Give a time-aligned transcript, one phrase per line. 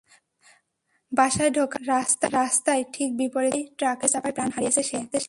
[1.11, 1.83] বাসায় ঢোকার
[1.87, 4.97] রাস্তার ঠিক বিপরীত পাশেই ট্রাকের চাপায় প্রাণ হারিয়েছে সে।